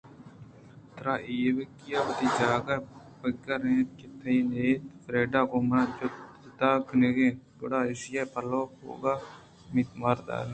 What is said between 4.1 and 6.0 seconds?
تئی نیّت فریڈا ءَ گوں من